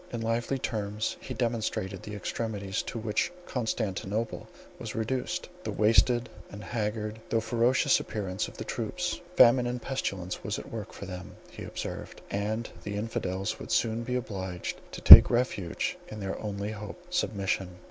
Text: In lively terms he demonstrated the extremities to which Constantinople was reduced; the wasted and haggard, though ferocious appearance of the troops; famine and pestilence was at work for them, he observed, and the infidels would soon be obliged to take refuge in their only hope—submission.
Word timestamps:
In 0.11 0.19
lively 0.21 0.57
terms 0.57 1.15
he 1.19 1.35
demonstrated 1.35 2.01
the 2.01 2.15
extremities 2.15 2.81
to 2.87 2.97
which 2.97 3.31
Constantinople 3.45 4.47
was 4.79 4.95
reduced; 4.95 5.47
the 5.63 5.71
wasted 5.71 6.27
and 6.49 6.63
haggard, 6.63 7.21
though 7.29 7.39
ferocious 7.39 7.99
appearance 7.99 8.47
of 8.47 8.57
the 8.57 8.63
troops; 8.63 9.21
famine 9.35 9.67
and 9.67 9.79
pestilence 9.79 10.43
was 10.43 10.57
at 10.57 10.71
work 10.71 10.91
for 10.91 11.05
them, 11.05 11.35
he 11.51 11.63
observed, 11.63 12.19
and 12.31 12.67
the 12.81 12.95
infidels 12.95 13.59
would 13.59 13.69
soon 13.69 14.01
be 14.01 14.15
obliged 14.15 14.81
to 14.93 15.01
take 15.01 15.29
refuge 15.29 15.99
in 16.07 16.19
their 16.19 16.41
only 16.41 16.71
hope—submission. 16.71 17.69